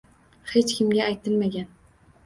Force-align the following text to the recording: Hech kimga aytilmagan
Hech 0.53 0.73
kimga 0.79 1.05
aytilmagan 1.11 1.73